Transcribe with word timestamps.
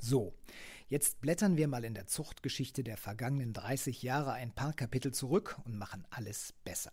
So, 0.00 0.32
jetzt 0.88 1.20
blättern 1.20 1.56
wir 1.56 1.66
mal 1.66 1.84
in 1.84 1.94
der 1.94 2.06
Zuchtgeschichte 2.06 2.84
der 2.84 2.96
vergangenen 2.96 3.52
30 3.52 4.02
Jahre 4.02 4.32
ein 4.32 4.52
paar 4.52 4.72
Kapitel 4.72 5.12
zurück 5.12 5.58
und 5.64 5.76
machen 5.76 6.06
alles 6.10 6.54
besser. 6.64 6.92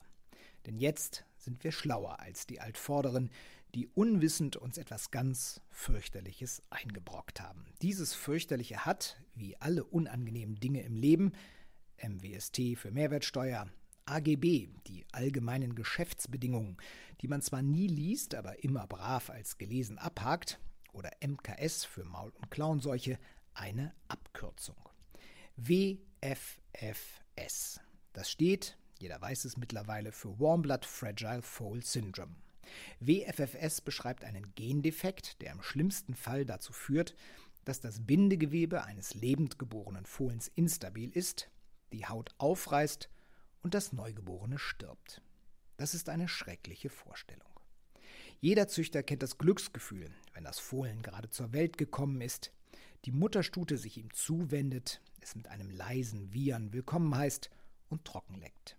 Denn 0.66 0.80
jetzt 0.80 1.24
sind 1.38 1.64
wir 1.64 1.72
schlauer 1.72 2.20
als 2.20 2.48
die 2.48 2.60
Altvorderen, 2.60 3.30
die 3.76 3.88
unwissend 3.88 4.56
uns 4.56 4.80
etwas 4.80 5.12
ganz 5.12 5.62
fürchterliches 5.70 6.64
eingebrockt 6.72 7.42
haben. 7.42 7.66
Dieses 7.84 8.16
fürchterliche 8.16 8.86
hat, 8.86 9.22
wie 9.36 9.56
alle 9.58 9.84
unangenehmen 9.84 10.56
Dinge 10.56 10.82
im 10.82 10.96
Leben, 10.96 11.34
MWST 12.02 12.76
für 12.78 12.90
Mehrwertsteuer, 12.90 13.68
AGB, 14.06 14.70
die 14.88 15.06
allgemeinen 15.12 15.76
Geschäftsbedingungen, 15.76 16.78
die 17.22 17.28
man 17.28 17.44
zwar 17.44 17.62
nie 17.62 17.88
liest, 17.88 18.34
aber 18.34 18.64
immer 18.64 18.88
brav 18.88 19.30
als 19.30 19.58
gelesen 19.58 20.00
abhakt, 20.00 20.60
oder 20.96 21.12
MKS 21.22 21.86
für 21.86 22.04
Maul- 22.04 22.34
und 22.38 22.50
Klauenseuche 22.50 23.20
eine 23.54 23.94
Abkürzung. 24.08 24.78
WFFS. 25.58 26.10
Das 28.14 28.32
steht, 28.32 28.78
jeder 29.00 29.22
weiß 29.22 29.46
es 29.46 29.58
mittlerweile, 29.58 30.12
für 30.12 30.40
Warm 30.40 30.62
Blood 30.64 30.86
Fragile 30.86 31.42
Foal 31.42 31.84
Syndrome. 31.84 32.36
WFFS 33.00 33.82
beschreibt 33.82 34.24
einen 34.24 34.56
Gendefekt, 34.56 35.42
der 35.42 35.52
im 35.52 35.62
schlimmsten 35.62 36.16
Fall 36.16 36.46
dazu 36.46 36.74
führt, 36.74 37.16
dass 37.64 37.80
das 37.80 38.06
Bindegewebe 38.06 38.84
eines 38.84 39.14
lebend 39.14 39.60
geborenen 39.60 40.06
Fohlens 40.06 40.50
instabil 40.56 41.10
ist, 41.10 41.50
die 41.92 42.06
Haut 42.06 42.34
aufreißt 42.38 43.10
und 43.62 43.74
das 43.74 43.94
Neugeborene 43.94 44.60
stirbt. 44.60 45.22
Das 45.78 45.94
ist 45.94 46.10
eine 46.10 46.28
schreckliche 46.28 46.90
Vorstellung. 46.90 47.55
Jeder 48.42 48.68
Züchter 48.68 49.04
kennt 49.04 49.24
das 49.24 49.38
Glücksgefühl, 49.38 50.10
wenn 50.34 50.44
das 50.44 50.60
Fohlen 50.60 51.02
gerade 51.02 51.30
zur 51.30 51.54
Welt 51.54 51.78
gekommen 51.78 52.22
ist, 52.22 52.52
die 53.06 53.12
Mutterstute 53.12 53.78
sich 53.78 53.98
ihm 53.98 54.14
zuwendet, 54.14 55.02
es 55.22 55.36
mit 55.36 55.48
einem 55.48 55.70
leisen 55.70 56.34
Wiehern 56.34 56.74
willkommen 56.74 57.16
heißt 57.16 57.50
und 57.90 58.06
trocken 58.06 58.36
leckt. 58.36 58.78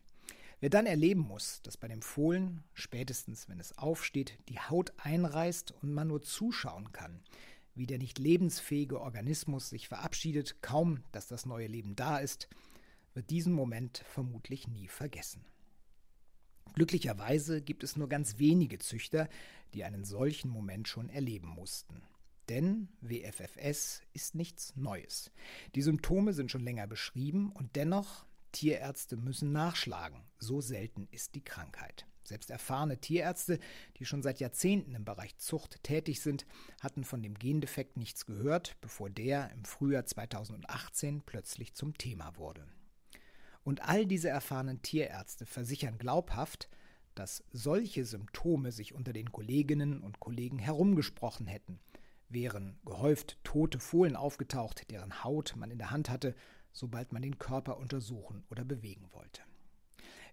Wer 0.60 0.70
dann 0.70 0.86
erleben 0.86 1.20
muss, 1.20 1.60
dass 1.62 1.76
bei 1.76 1.88
dem 1.88 2.02
Fohlen, 2.02 2.64
spätestens 2.74 3.48
wenn 3.48 3.60
es 3.60 3.76
aufsteht, 3.76 4.38
die 4.48 4.58
Haut 4.58 4.92
einreißt 4.98 5.72
und 5.82 5.92
man 5.92 6.08
nur 6.08 6.22
zuschauen 6.22 6.92
kann, 6.92 7.22
wie 7.74 7.86
der 7.86 7.98
nicht 7.98 8.18
lebensfähige 8.18 9.00
Organismus 9.00 9.68
sich 9.68 9.88
verabschiedet, 9.88 10.62
kaum 10.62 11.02
dass 11.12 11.28
das 11.28 11.44
neue 11.44 11.66
Leben 11.66 11.94
da 11.94 12.18
ist, 12.18 12.48
wird 13.14 13.30
diesen 13.30 13.52
Moment 13.52 14.02
vermutlich 14.06 14.66
nie 14.66 14.88
vergessen. 14.88 15.44
Glücklicherweise 16.74 17.62
gibt 17.62 17.84
es 17.84 17.96
nur 17.96 18.08
ganz 18.08 18.38
wenige 18.38 18.78
Züchter, 18.78 19.28
die 19.74 19.84
einen 19.84 20.04
solchen 20.04 20.50
Moment 20.50 20.88
schon 20.88 21.08
erleben 21.08 21.48
mussten. 21.48 22.02
Denn 22.48 22.88
WFFS 23.00 24.02
ist 24.12 24.34
nichts 24.34 24.76
Neues. 24.76 25.32
Die 25.74 25.82
Symptome 25.82 26.32
sind 26.32 26.50
schon 26.50 26.64
länger 26.64 26.86
beschrieben 26.86 27.50
und 27.52 27.74
dennoch, 27.76 28.26
Tierärzte 28.52 29.16
müssen 29.16 29.52
nachschlagen. 29.52 30.22
So 30.38 30.60
selten 30.60 31.08
ist 31.10 31.34
die 31.34 31.44
Krankheit. 31.44 32.06
Selbst 32.22 32.50
erfahrene 32.50 32.98
Tierärzte, 32.98 33.58
die 33.98 34.04
schon 34.04 34.22
seit 34.22 34.40
Jahrzehnten 34.40 34.94
im 34.94 35.04
Bereich 35.04 35.36
Zucht 35.36 35.82
tätig 35.82 36.20
sind, 36.20 36.46
hatten 36.80 37.04
von 37.04 37.22
dem 37.22 37.34
Gendefekt 37.34 37.96
nichts 37.96 38.26
gehört, 38.26 38.76
bevor 38.80 39.10
der 39.10 39.50
im 39.52 39.64
Frühjahr 39.64 40.06
2018 40.06 41.22
plötzlich 41.24 41.74
zum 41.74 41.96
Thema 41.98 42.36
wurde. 42.36 42.66
Und 43.66 43.82
all 43.82 44.06
diese 44.06 44.28
erfahrenen 44.28 44.80
Tierärzte 44.82 45.44
versichern 45.44 45.98
glaubhaft, 45.98 46.68
dass 47.16 47.42
solche 47.50 48.04
Symptome 48.04 48.70
sich 48.70 48.94
unter 48.94 49.12
den 49.12 49.32
Kolleginnen 49.32 50.02
und 50.02 50.20
Kollegen 50.20 50.60
herumgesprochen 50.60 51.48
hätten, 51.48 51.80
wären 52.28 52.78
gehäuft 52.84 53.38
tote 53.42 53.80
Fohlen 53.80 54.14
aufgetaucht, 54.14 54.88
deren 54.92 55.24
Haut 55.24 55.54
man 55.56 55.72
in 55.72 55.78
der 55.78 55.90
Hand 55.90 56.10
hatte, 56.10 56.36
sobald 56.72 57.12
man 57.12 57.22
den 57.22 57.40
Körper 57.40 57.78
untersuchen 57.78 58.44
oder 58.50 58.64
bewegen 58.64 59.08
wollte. 59.10 59.42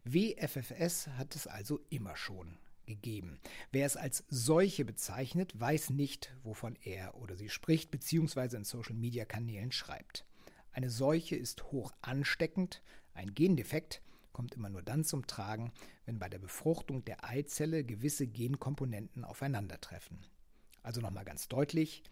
WFFS 0.03 1.07
hat 1.07 1.35
es 1.35 1.47
also 1.47 1.79
immer 1.89 2.15
schon 2.15 2.59
gegeben. 2.85 3.39
Wer 3.71 3.87
es 3.87 3.97
als 3.97 4.25
solche 4.29 4.85
bezeichnet, 4.85 5.59
weiß 5.59 5.89
nicht, 5.89 6.35
wovon 6.43 6.77
er 6.83 7.15
oder 7.15 7.35
sie 7.35 7.49
spricht, 7.49 7.89
beziehungsweise 7.89 8.57
in 8.57 8.63
Social-Media-Kanälen 8.63 9.71
schreibt. 9.71 10.23
Eine 10.71 10.91
Seuche 10.91 11.35
ist 11.35 11.71
hoch 11.71 11.93
ansteckend, 12.01 12.83
ein 13.13 13.33
Gendefekt 13.33 14.01
kommt 14.31 14.55
immer 14.55 14.69
nur 14.69 14.81
dann 14.81 15.03
zum 15.03 15.27
Tragen, 15.27 15.71
wenn 16.05 16.19
bei 16.19 16.27
der 16.27 16.39
Befruchtung 16.39 17.05
der 17.05 17.23
Eizelle 17.23 17.83
gewisse 17.83 18.27
Genkomponenten 18.27 19.23
aufeinandertreffen. 19.23 20.25
Also 20.81 21.01
nochmal 21.01 21.25
ganz 21.25 21.47
deutlich, 21.47 22.03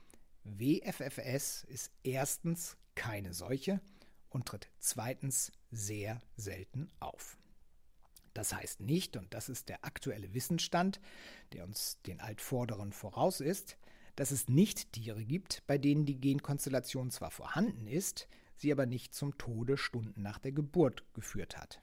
WFFS 0.44 1.63
ist 1.63 1.91
erstens 2.03 2.78
keine 2.95 3.34
Seuche 3.34 3.81
und 4.29 4.47
tritt 4.47 4.69
zweitens 4.79 5.51
sehr 5.72 6.22
selten 6.38 6.90
auf. 7.00 7.38
Das 8.34 8.53
heißt 8.53 8.79
nicht, 8.79 9.17
und 9.17 9.34
das 9.34 9.50
ist 9.50 9.67
der 9.67 9.84
aktuelle 9.84 10.34
Wissensstand, 10.34 11.01
der 11.51 11.66
uns 11.66 12.01
den 12.03 12.22
Altvorderen 12.22 12.94
voraus 12.94 13.41
ist, 13.41 13.78
dass 14.16 14.31
es 14.31 14.47
nicht 14.47 14.94
Tiere 14.94 15.23
gibt, 15.25 15.63
bei 15.67 15.78
denen 15.78 16.06
die 16.06 16.19
Genkonstellation 16.19 17.11
zwar 17.11 17.31
vorhanden 17.31 17.88
ist, 17.88 18.28
sie 18.61 18.72
aber 18.72 18.85
nicht 18.85 19.13
zum 19.13 19.38
Tode 19.38 19.77
Stunden 19.77 20.22
nach 20.22 20.39
der 20.39 20.51
Geburt 20.51 21.03
geführt 21.13 21.57
hat. 21.57 21.81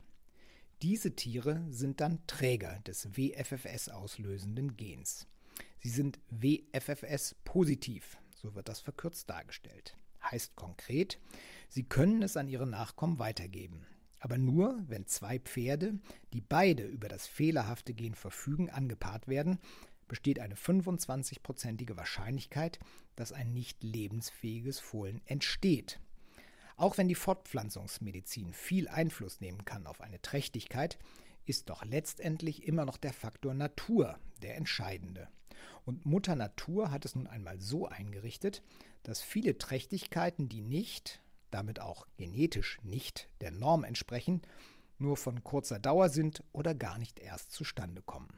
Diese 0.81 1.17
Tiere 1.17 1.67
sind 1.71 2.01
dann 2.01 2.25
Träger 2.29 2.79
des 2.87 3.17
WFFS 3.17 3.89
auslösenden 3.89 4.77
Gens. 4.77 5.27
Sie 5.81 5.91
sind 5.91 6.21
WFFS 6.31 7.35
positiv, 7.45 8.17
so 8.37 8.55
wird 8.55 8.69
das 8.69 8.81
verkürzt 8.81 9.29
dargestellt. 9.29 9.97
Heißt 10.23 10.55
konkret, 10.55 11.19
sie 11.69 11.83
können 11.85 12.23
es 12.23 12.37
an 12.37 12.49
ihre 12.49 12.67
Nachkommen 12.67 13.19
weitergeben. 13.19 13.87
Aber 14.21 14.39
nur, 14.39 14.83
wenn 14.87 15.07
zwei 15.07 15.39
Pferde, 15.39 15.99
die 16.33 16.41
beide 16.41 16.85
über 16.85 17.09
das 17.09 17.27
fehlerhafte 17.27 17.95
Gen 17.95 18.15
verfügen, 18.15 18.71
angepaart 18.71 19.29
werden, 19.29 19.59
besteht 20.09 20.41
eine 20.41 20.55
25-prozentige 20.55 21.97
Wahrscheinlichkeit, 21.97 22.79
dass 23.15 23.33
ein 23.33 23.53
nicht 23.53 23.83
lebensfähiges 23.83 24.81
Fohlen 24.81 25.21
entsteht. 25.27 26.01
Auch 26.79 26.97
wenn 26.97 27.09
die 27.09 27.17
Fortpflanzungsmedizin 27.17 28.55
viel 28.55 28.87
Einfluss 28.87 29.41
nehmen 29.41 29.65
kann 29.65 29.89
auf 29.89 30.01
eine 30.01 30.23
Trächtigkeit, 30.23 30.97
ist 31.45 31.71
doch 31.71 31.85
letztendlich 31.85 32.63
immer 32.69 32.85
noch 32.85 32.97
der 32.97 33.13
Faktor 33.13 33.53
Natur 33.53 34.17
der 34.43 34.57
entscheidende. 34.57 35.29
Und 35.85 36.07
Mutter 36.07 36.37
Natur 36.37 36.93
hat 36.93 37.05
es 37.05 37.17
nun 37.17 37.27
einmal 37.27 37.61
so 37.61 37.89
eingerichtet, 37.89 38.63
dass 39.03 39.21
viele 39.21 39.59
Trächtigkeiten, 39.59 40.49
die 40.49 40.61
nicht, 40.61 41.21
damit 41.51 41.81
auch 41.81 42.07
genetisch 42.17 42.79
nicht 42.85 43.29
der 43.41 43.51
Norm 43.51 43.83
entsprechen, 43.83 44.43
nur 44.99 45.17
von 45.17 45.43
kurzer 45.43 45.81
Dauer 45.81 46.11
sind 46.11 46.45
oder 46.53 46.77
gar 46.77 46.99
nicht 46.99 47.19
erst 47.19 47.51
zustande 47.51 48.03
kommen. 48.03 48.29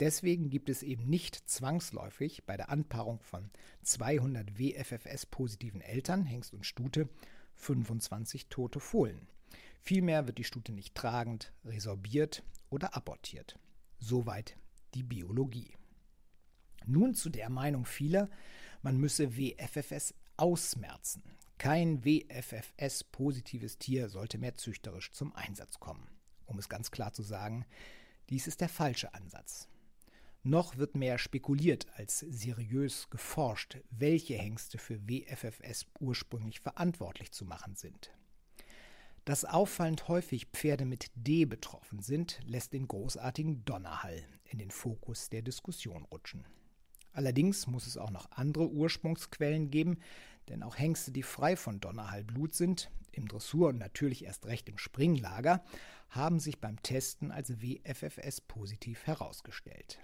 Deswegen 0.00 0.48
gibt 0.48 0.70
es 0.70 0.82
eben 0.82 1.10
nicht 1.10 1.36
zwangsläufig 1.48 2.44
bei 2.46 2.56
der 2.56 2.70
Anpaarung 2.70 3.20
von 3.20 3.50
200 3.82 4.58
WFFS 4.58 5.26
positiven 5.26 5.82
Eltern, 5.82 6.24
Hengst 6.24 6.54
und 6.54 6.64
Stute, 6.64 7.10
25 7.62 8.48
tote 8.48 8.80
Fohlen. 8.80 9.28
Vielmehr 9.80 10.26
wird 10.26 10.38
die 10.38 10.44
Stute 10.44 10.72
nicht 10.72 10.94
tragend, 10.94 11.52
resorbiert 11.64 12.42
oder 12.70 12.96
abortiert. 12.96 13.58
Soweit 13.98 14.56
die 14.94 15.02
Biologie. 15.02 15.76
Nun 16.86 17.14
zu 17.14 17.30
der 17.30 17.50
Meinung 17.50 17.84
vieler, 17.84 18.28
man 18.82 18.96
müsse 18.96 19.36
WFFS 19.36 20.14
ausmerzen. 20.36 21.22
Kein 21.58 22.04
WFFS-positives 22.04 23.78
Tier 23.78 24.08
sollte 24.08 24.38
mehr 24.38 24.56
züchterisch 24.56 25.12
zum 25.12 25.32
Einsatz 25.34 25.78
kommen. 25.78 26.08
Um 26.46 26.58
es 26.58 26.68
ganz 26.68 26.90
klar 26.90 27.12
zu 27.12 27.22
sagen, 27.22 27.64
dies 28.30 28.48
ist 28.48 28.60
der 28.60 28.68
falsche 28.68 29.14
Ansatz. 29.14 29.68
Noch 30.44 30.76
wird 30.76 30.96
mehr 30.96 31.18
spekuliert 31.18 31.86
als 31.94 32.18
seriös 32.18 33.08
geforscht, 33.10 33.78
welche 33.90 34.34
Hengste 34.34 34.76
für 34.76 35.00
WFFS 35.08 35.86
ursprünglich 36.00 36.58
verantwortlich 36.58 37.30
zu 37.30 37.44
machen 37.44 37.76
sind. 37.76 38.10
Dass 39.24 39.44
auffallend 39.44 40.08
häufig 40.08 40.46
Pferde 40.46 40.84
mit 40.84 41.12
D 41.14 41.44
betroffen 41.44 42.00
sind, 42.00 42.40
lässt 42.44 42.72
den 42.72 42.88
großartigen 42.88 43.64
Donnerhall 43.64 44.20
in 44.44 44.58
den 44.58 44.72
Fokus 44.72 45.30
der 45.30 45.42
Diskussion 45.42 46.04
rutschen. 46.06 46.44
Allerdings 47.12 47.68
muss 47.68 47.86
es 47.86 47.96
auch 47.96 48.10
noch 48.10 48.32
andere 48.32 48.68
Ursprungsquellen 48.68 49.70
geben, 49.70 49.98
denn 50.48 50.64
auch 50.64 50.76
Hengste, 50.76 51.12
die 51.12 51.22
frei 51.22 51.54
von 51.54 51.78
Donnerhallblut 51.78 52.52
sind, 52.52 52.90
im 53.12 53.28
Dressur 53.28 53.68
und 53.68 53.78
natürlich 53.78 54.24
erst 54.24 54.46
recht 54.46 54.68
im 54.68 54.78
Springlager, 54.78 55.62
haben 56.08 56.40
sich 56.40 56.60
beim 56.60 56.82
Testen 56.82 57.30
als 57.30 57.62
WFFS 57.62 58.40
positiv 58.40 59.06
herausgestellt. 59.06 60.00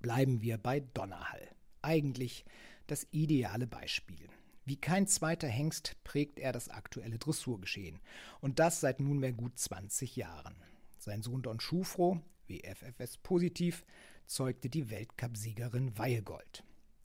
Bleiben 0.00 0.42
wir 0.42 0.58
bei 0.58 0.80
Donnerhall. 0.80 1.48
Eigentlich 1.82 2.44
das 2.86 3.06
ideale 3.10 3.66
Beispiel. 3.66 4.28
Wie 4.64 4.76
kein 4.76 5.06
zweiter 5.06 5.48
Hengst 5.48 5.96
prägt 6.04 6.38
er 6.38 6.52
das 6.52 6.68
aktuelle 6.68 7.18
Dressurgeschehen. 7.18 8.00
Und 8.40 8.58
das 8.58 8.80
seit 8.80 9.00
nunmehr 9.00 9.32
gut 9.32 9.58
20 9.58 10.16
Jahren. 10.16 10.54
Sein 10.98 11.22
Sohn 11.22 11.42
Don 11.42 11.58
Schufro, 11.58 12.20
WFFS 12.48 13.16
positiv, 13.18 13.84
zeugte 14.26 14.68
die 14.68 14.90
Weltcupsiegerin 14.90 15.96
Weilgold. 15.96 16.64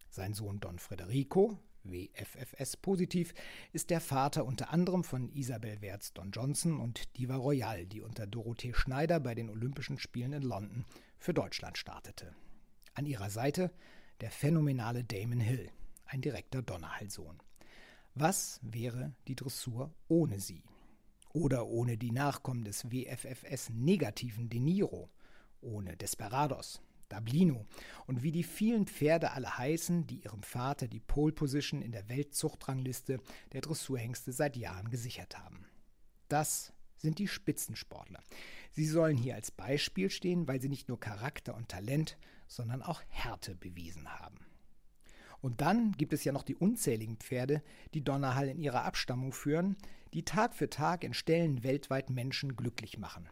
Sein 0.09 0.33
Sohn 0.33 0.59
Don 0.59 0.77
Federico, 0.77 1.57
WFFS 1.83 2.77
positiv 2.77 3.33
ist 3.71 3.89
der 3.89 4.01
Vater 4.01 4.45
unter 4.45 4.71
anderem 4.71 5.03
von 5.03 5.29
Isabel 5.29 5.81
Wertz-Don 5.81 6.31
Johnson 6.31 6.79
und 6.79 7.17
Diva 7.17 7.35
Royal, 7.35 7.85
die 7.85 8.01
unter 8.01 8.27
Dorothee 8.27 8.73
Schneider 8.73 9.19
bei 9.19 9.35
den 9.35 9.49
Olympischen 9.49 9.99
Spielen 9.99 10.33
in 10.33 10.43
London 10.43 10.85
für 11.17 11.33
Deutschland 11.33 11.77
startete. 11.77 12.35
An 12.93 13.05
ihrer 13.05 13.29
Seite 13.29 13.71
der 14.21 14.31
phänomenale 14.31 15.03
Damon 15.03 15.39
Hill, 15.39 15.69
ein 16.05 16.21
direkter 16.21 16.61
Donnerhallsohn. 16.61 17.41
Was 18.15 18.59
wäre 18.61 19.13
die 19.27 19.35
Dressur 19.35 19.93
ohne 20.07 20.39
sie? 20.39 20.63
Oder 21.33 21.65
ohne 21.65 21.97
die 21.97 22.11
Nachkommen 22.11 22.63
des 22.63 22.91
WFFS 22.91 23.71
negativen 23.71 24.49
De 24.49 24.59
Niro, 24.59 25.09
ohne 25.61 25.97
Desperados, 25.97 26.81
Dablino 27.09 27.65
und 28.05 28.21
wie 28.21 28.31
die 28.31 28.43
vielen 28.43 28.85
Pferde 28.85 29.31
alle 29.31 29.57
heißen, 29.57 30.05
die 30.05 30.23
ihrem 30.23 30.43
Vater 30.43 30.87
die 30.87 30.99
Pole 30.99 31.33
Position 31.33 31.81
in 31.81 31.91
der 31.91 32.07
Weltzuchtrangliste 32.09 33.19
der 33.51 33.61
Dressurhengste 33.61 34.31
seit 34.31 34.57
Jahren 34.57 34.89
gesichert 34.89 35.37
haben. 35.37 35.65
Das 36.27 36.73
sind 36.97 37.19
die 37.19 37.27
Spitzensportler. 37.27 38.19
Sie 38.73 38.87
sollen 38.87 39.17
hier 39.17 39.35
als 39.35 39.51
Beispiel 39.51 40.09
stehen, 40.09 40.47
weil 40.47 40.59
sie 40.59 40.69
nicht 40.69 40.89
nur 40.89 40.99
Charakter 40.99 41.55
und 41.55 41.69
Talent, 41.69 42.17
sondern 42.47 42.81
auch 42.81 43.01
Härte 43.07 43.55
bewiesen 43.55 44.09
haben. 44.19 44.39
Und 45.41 45.61
dann 45.61 45.91
gibt 45.91 46.13
es 46.13 46.23
ja 46.23 46.31
noch 46.31 46.43
die 46.43 46.55
unzähligen 46.55 47.17
Pferde, 47.17 47.61
die 47.93 48.03
Donnerhall 48.03 48.47
in 48.47 48.59
ihrer 48.59 48.85
Abstammung 48.85 49.31
führen, 49.31 49.77
die 50.13 50.25
Tag 50.25 50.55
für 50.55 50.69
Tag 50.69 51.03
in 51.03 51.13
Stellen 51.13 51.63
weltweit 51.63 52.09
Menschen 52.09 52.55
glücklich 52.55 52.97
machen. 52.97 53.29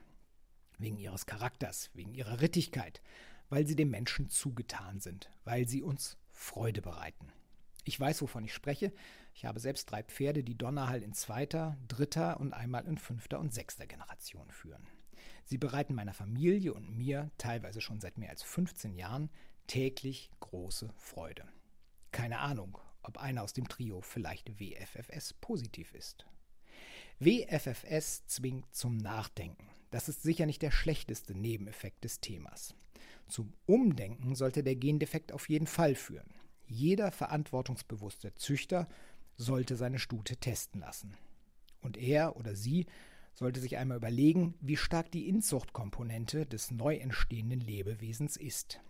Wegen 0.78 0.98
ihres 0.98 1.26
Charakters, 1.26 1.90
wegen 1.94 2.14
ihrer 2.14 2.42
Rittigkeit, 2.42 3.02
weil 3.50 3.66
sie 3.66 3.76
dem 3.76 3.90
Menschen 3.90 4.30
zugetan 4.30 5.00
sind, 5.00 5.32
weil 5.44 5.68
sie 5.68 5.82
uns 5.82 6.18
Freude 6.30 6.82
bereiten. 6.82 7.32
Ich 7.84 8.00
weiß, 8.00 8.22
wovon 8.22 8.44
ich 8.44 8.54
spreche. 8.54 8.94
Ich 9.34 9.46
habe 9.46 9.60
selbst 9.60 9.90
drei 9.90 10.04
Pferde, 10.04 10.44
die 10.44 10.58
Donnerhall 10.58 11.02
in 11.02 11.14
zweiter, 11.14 11.78
dritter 11.88 12.40
und 12.40 12.54
einmal 12.54 12.86
in 12.86 12.98
fünfter 12.98 13.40
und 13.40 13.54
sechster 13.54 13.88
Generation 13.88 14.52
führen. 14.52 14.86
Sie 15.46 15.58
bereiten 15.58 15.96
meiner 15.96 16.14
Familie 16.14 16.74
und 16.74 16.98
mir, 16.98 17.32
teilweise 17.38 17.82
schon 17.82 18.00
seit 18.00 18.18
mehr 18.18 18.30
als 18.30 18.44
15 18.44 18.96
Jahren, 18.96 19.30
täglich 19.68 20.30
große 20.40 20.92
Freude. 20.98 21.46
Keine 22.12 22.40
Ahnung, 22.40 22.78
ob 23.04 23.18
einer 23.18 23.44
aus 23.44 23.54
dem 23.54 23.68
Trio 23.68 24.02
vielleicht 24.02 24.60
WFFS 24.60 25.34
positiv 25.34 25.94
ist. 25.94 26.26
WFFS 27.20 28.26
zwingt 28.28 28.74
zum 28.74 28.98
Nachdenken. 28.98 29.70
Das 29.92 30.10
ist 30.10 30.24
sicher 30.24 30.46
nicht 30.46 30.62
der 30.62 30.72
schlechteste 30.72 31.36
Nebeneffekt 31.36 32.04
des 32.04 32.20
Themas. 32.20 32.74
Zum 33.28 33.54
Umdenken 33.66 34.36
sollte 34.36 34.64
der 34.64 34.76
Gendefekt 34.76 35.32
auf 35.32 35.50
jeden 35.50 35.68
Fall 35.68 35.96
führen. 35.96 36.34
Jeder 36.68 37.12
verantwortungsbewusste 37.12 38.34
Züchter 38.36 38.88
sollte 39.38 39.76
seine 39.76 40.00
Stute 40.00 40.38
testen 40.38 40.82
lassen. 40.82 41.18
Und 41.82 41.98
er 41.98 42.38
oder 42.38 42.56
sie 42.56 42.86
sollte 43.34 43.60
sich 43.60 43.78
einmal 43.78 43.98
überlegen, 43.98 44.56
wie 44.62 44.78
stark 44.78 45.12
die 45.12 45.28
Inzuchtkomponente 45.28 46.46
des 46.46 46.72
neu 46.72 46.96
entstehenden 46.98 47.60
Lebewesens 47.60 48.38
ist. 48.38 48.82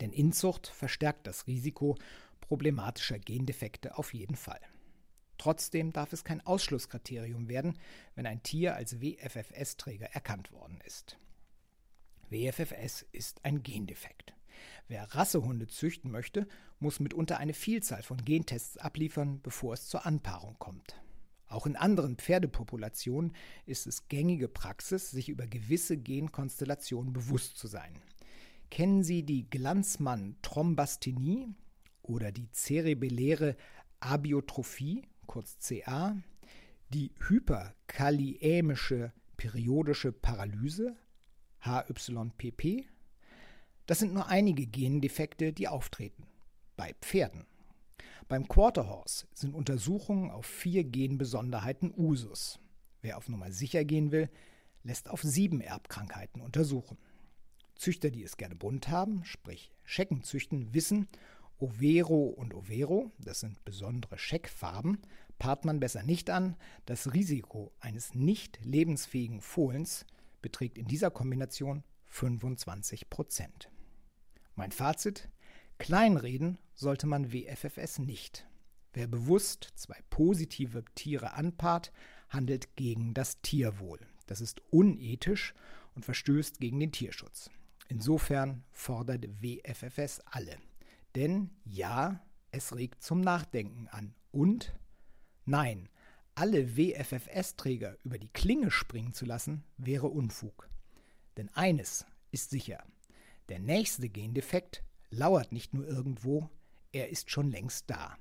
Denn 0.00 0.12
Inzucht 0.12 0.68
verstärkt 0.68 1.26
das 1.26 1.46
Risiko 1.46 1.96
problematischer 2.40 3.18
Gendefekte 3.18 3.96
auf 3.96 4.14
jeden 4.14 4.36
Fall. 4.36 4.60
Trotzdem 5.38 5.92
darf 5.92 6.12
es 6.12 6.24
kein 6.24 6.44
Ausschlusskriterium 6.44 7.48
werden, 7.48 7.78
wenn 8.14 8.26
ein 8.26 8.42
Tier 8.42 8.74
als 8.76 9.00
WFFS-Träger 9.00 10.06
erkannt 10.12 10.52
worden 10.52 10.80
ist. 10.84 11.16
WFFS 12.28 13.06
ist 13.12 13.44
ein 13.44 13.62
Gendefekt. 13.62 14.34
Wer 14.88 15.14
Rassehunde 15.14 15.66
züchten 15.66 16.10
möchte, 16.10 16.46
muss 16.78 17.00
mitunter 17.00 17.38
eine 17.38 17.54
Vielzahl 17.54 18.02
von 18.02 18.24
Gentests 18.24 18.76
abliefern, 18.76 19.40
bevor 19.40 19.74
es 19.74 19.88
zur 19.88 20.04
Anpaarung 20.04 20.56
kommt. 20.58 21.00
Auch 21.50 21.66
in 21.66 21.76
anderen 21.76 22.16
Pferdepopulationen 22.16 23.34
ist 23.66 23.88
es 23.88 24.06
gängige 24.06 24.46
Praxis, 24.46 25.10
sich 25.10 25.28
über 25.28 25.48
gewisse 25.48 25.96
Genkonstellationen 25.96 27.12
bewusst 27.12 27.58
zu 27.58 27.66
sein. 27.66 28.00
Kennen 28.70 29.02
Sie 29.02 29.24
die 29.24 29.50
Glanzmann-Thrombasthenie 29.50 31.48
oder 32.02 32.30
die 32.30 32.52
zerebelläre 32.52 33.56
Abiotrophie, 33.98 35.08
kurz 35.26 35.58
CA, 35.58 36.16
die 36.90 37.10
hyperkaliämische 37.26 39.12
periodische 39.36 40.12
Paralyse, 40.12 40.96
HYPP? 41.62 42.86
Das 43.86 43.98
sind 43.98 44.14
nur 44.14 44.28
einige 44.28 44.66
Gendefekte, 44.66 45.52
die 45.52 45.66
auftreten. 45.66 46.28
Bei 46.76 46.94
Pferden. 47.00 47.44
Beim 48.30 48.46
Quarterhorse 48.46 49.26
sind 49.34 49.56
Untersuchungen 49.56 50.30
auf 50.30 50.46
vier 50.46 50.84
Genbesonderheiten 50.84 51.92
Usus. 51.96 52.60
Wer 53.02 53.18
auf 53.18 53.28
Nummer 53.28 53.50
sicher 53.50 53.84
gehen 53.84 54.12
will, 54.12 54.30
lässt 54.84 55.10
auf 55.10 55.20
sieben 55.20 55.60
Erbkrankheiten 55.60 56.40
untersuchen. 56.40 56.96
Züchter, 57.74 58.12
die 58.12 58.22
es 58.22 58.36
gerne 58.36 58.54
bunt 58.54 58.86
haben, 58.86 59.24
sprich 59.24 59.72
Schecken 59.82 60.22
züchten, 60.22 60.72
wissen, 60.72 61.08
Overo 61.58 62.26
und 62.26 62.54
Overo, 62.54 63.10
das 63.18 63.40
sind 63.40 63.64
besondere 63.64 64.16
Scheckfarben, 64.16 64.98
paart 65.40 65.64
man 65.64 65.80
besser 65.80 66.04
nicht 66.04 66.30
an. 66.30 66.54
Das 66.86 67.12
Risiko 67.12 67.72
eines 67.80 68.14
nicht 68.14 68.64
lebensfähigen 68.64 69.40
Fohlens 69.40 70.06
beträgt 70.40 70.78
in 70.78 70.86
dieser 70.86 71.10
Kombination 71.10 71.82
25 72.04 73.10
Prozent. 73.10 73.72
Mein 74.54 74.70
Fazit: 74.70 75.28
Kleinreden 75.80 76.58
sollte 76.74 77.06
man 77.06 77.32
WFFS 77.32 78.00
nicht. 78.00 78.46
Wer 78.92 79.06
bewusst 79.06 79.72
zwei 79.76 79.96
positive 80.10 80.84
Tiere 80.94 81.32
anpaart, 81.32 81.90
handelt 82.28 82.76
gegen 82.76 83.14
das 83.14 83.40
Tierwohl. 83.40 83.98
Das 84.26 84.42
ist 84.42 84.60
unethisch 84.70 85.54
und 85.94 86.04
verstößt 86.04 86.60
gegen 86.60 86.78
den 86.80 86.92
Tierschutz. 86.92 87.48
Insofern 87.88 88.62
fordert 88.70 89.26
WFFS 89.42 90.20
alle. 90.26 90.58
Denn 91.14 91.48
ja, 91.64 92.22
es 92.50 92.76
regt 92.76 93.02
zum 93.02 93.22
Nachdenken 93.22 93.88
an. 93.88 94.14
Und 94.32 94.74
nein, 95.46 95.88
alle 96.34 96.76
WFFS-Träger 96.76 97.96
über 98.04 98.18
die 98.18 98.28
Klinge 98.28 98.70
springen 98.70 99.14
zu 99.14 99.24
lassen, 99.24 99.64
wäre 99.78 100.08
Unfug. 100.08 100.68
Denn 101.38 101.48
eines 101.54 102.04
ist 102.32 102.50
sicher, 102.50 102.84
der 103.48 103.60
nächste 103.60 104.10
Gendefekt 104.10 104.84
lauert 105.10 105.52
nicht 105.52 105.74
nur 105.74 105.86
irgendwo, 105.86 106.50
er 106.92 107.10
ist 107.10 107.30
schon 107.30 107.50
längst 107.50 107.90
da. 107.90 108.16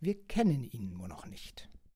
Wir 0.00 0.26
kennen 0.26 0.64
ihn 0.64 0.90
nur 0.90 1.08
noch 1.08 1.26
nicht. 1.26 1.70